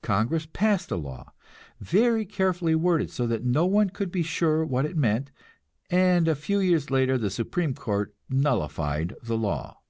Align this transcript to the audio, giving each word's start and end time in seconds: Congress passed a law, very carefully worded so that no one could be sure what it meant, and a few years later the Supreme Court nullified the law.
Congress 0.00 0.46
passed 0.50 0.90
a 0.90 0.96
law, 0.96 1.34
very 1.80 2.24
carefully 2.24 2.74
worded 2.74 3.10
so 3.10 3.26
that 3.26 3.44
no 3.44 3.66
one 3.66 3.90
could 3.90 4.10
be 4.10 4.22
sure 4.22 4.64
what 4.64 4.86
it 4.86 4.96
meant, 4.96 5.30
and 5.90 6.26
a 6.28 6.34
few 6.34 6.60
years 6.60 6.90
later 6.90 7.18
the 7.18 7.28
Supreme 7.28 7.74
Court 7.74 8.14
nullified 8.30 9.16
the 9.22 9.36
law. 9.36 9.80